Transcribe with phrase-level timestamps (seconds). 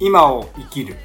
[0.00, 0.96] 今を生きる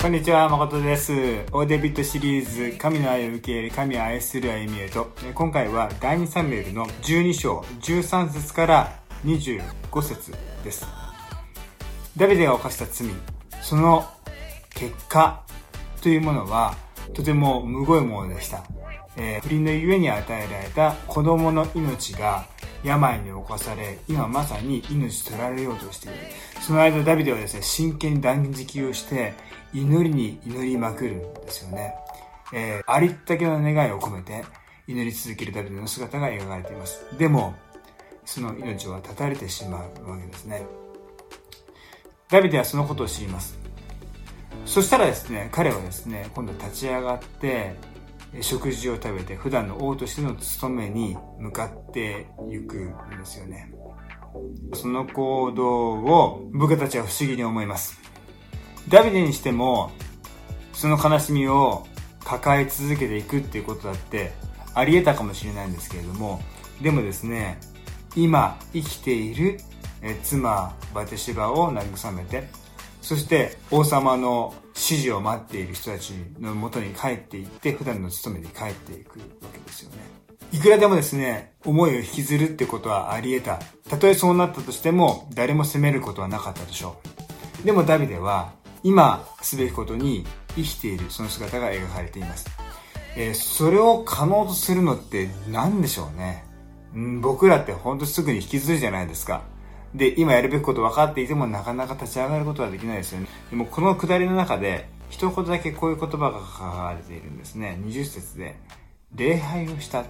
[0.00, 1.12] こんにちは、誠です。
[1.50, 8.92] オーデビットシリーズ、神の愛を受け入れ、神を愛する歩みへと、今回は第2サムエルの12章、13節から
[9.24, 10.86] 25節です。
[12.16, 13.08] ダビデが犯した罪、
[13.62, 14.04] その
[14.76, 15.42] 結果
[16.00, 16.76] というものは、
[17.14, 18.62] とてもむごいものでした。
[19.16, 22.46] えー、不倫のゆえに与えられた子供の命が
[22.86, 26.18] 病に侵され、今まさに命取られようとしている。
[26.60, 29.34] その間、ダビデはですね、真剣に断食をして、
[29.74, 31.94] 祈りに祈りまくるんですよね。
[32.54, 34.44] えー、ありったけの願いを込めて、
[34.86, 37.04] 祈り続けるダビデの姿が描かれています。
[37.18, 37.54] でも、
[38.24, 40.62] その命は絶たれてしまうわけですね。
[42.28, 43.58] ダビデはそのことを知ります。
[44.64, 47.74] そしたらですね、彼はですね、今度立ち上がって、
[48.40, 53.72] 食事を食べて普段の王としての務めに向かっていくんですよね。
[54.74, 57.98] その行動を僕たちは不思議に思います。
[58.88, 59.90] ダビデにしても、
[60.72, 61.86] その悲しみを
[62.24, 64.32] 抱え続けていくっていうことだって
[64.74, 66.42] あり得たかもしれないんですけれども、
[66.82, 67.58] でもですね、
[68.14, 69.58] 今生きている
[70.22, 72.48] 妻バテシバを慰めて、
[73.06, 79.98] そして王様の指示を待っている人たちのもとに帰っていって、普段の務めに帰っていくわけですよね。
[80.50, 83.60] いくらでもですね、思いを引きずるってことはあり得た。
[83.88, 86.96] たとえそうなったとしても、誰も責めることはなかったでしょ
[87.62, 87.64] う。
[87.64, 90.26] でもダビデは、今すべきことに
[90.56, 92.48] 生きているその姿が描かれています。
[93.16, 96.44] えー、それを可能とするのって何でしょうね。
[96.96, 99.44] ん僕らってほんとすぐに引きずるじゃないですか。
[99.94, 103.28] で、今やるべきこと分かっていてもなかなか立ち上がることはできないですよね。
[103.50, 107.78] でもこのくだりの中で、一言だけこういう言葉が書かれているんですね。
[107.82, 108.56] 20節で、
[109.14, 110.04] 礼拝をした。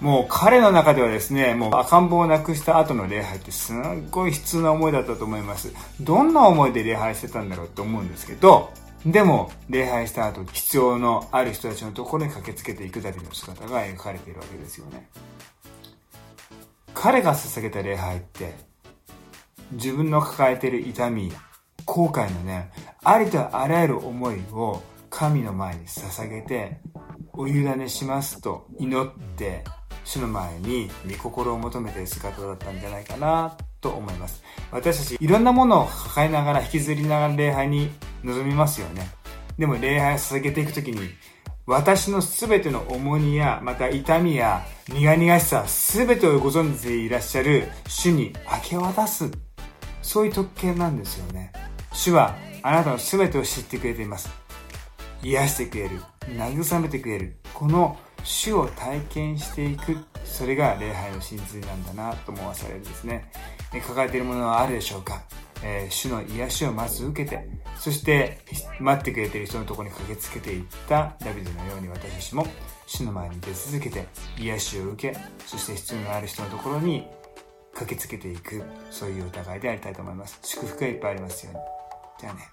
[0.00, 3.76] もう彼の中ではですね、もう赤ん坊を亡くした後の礼拝ってすっ
[4.10, 5.72] ごい悲痛な思いだったと思います。
[6.00, 8.70] どんな思いで礼拝してたんだろうって思うんですけど、
[9.06, 15.08] でも、礼拝した後、必要のある人たちのところに駆けつけていくだけの姿が描かれているわけですよね。
[16.92, 18.54] 彼が捧げた礼拝って、
[19.72, 21.32] 自分の抱えている痛み、
[21.84, 22.70] 後悔のね、
[23.04, 26.80] ありとあらゆる思いを神の前に捧げて、
[27.32, 29.64] お委ねしますと祈って、
[30.04, 34.42] 主の前に御心を求めている姿だったんじゃないかなと思います。
[34.70, 37.90] 私たちいろんなものを抱えながら引きずりながら礼拝に
[38.22, 39.08] 臨みますよね。
[39.58, 41.10] でも礼拝を捧げていくときに、
[41.66, 48.32] 私のすべての重荷や、また痛みや苦々しさ、すべてをご存知でいらっしゃる主に
[48.64, 49.28] 明け渡す
[50.06, 51.50] そういう特権なんですよね。
[51.92, 54.30] 主はあなたの全てを知ってくれています。
[55.20, 56.00] 癒してくれる。
[56.28, 57.36] 慰めてくれる。
[57.52, 59.96] この主を体験していく。
[60.24, 63.28] それが礼拝の真髄なんだなと思わされるんですね。
[63.84, 65.20] 抱えているものはあるでしょうか
[65.62, 68.38] えー、主の癒しをまず受けて、そして
[68.78, 72.46] 待ってくれている人のところに駆けつけていったダビデのように私たちも
[72.86, 74.06] 主の前に出続けて
[74.38, 77.06] 癒しを受け、そして必要のある人のところに
[77.76, 80.38] 駆けつけていく、そういう疑いでありたいと思います。
[80.42, 81.60] 祝福がいっぱいありますように。
[82.20, 82.48] じゃあね。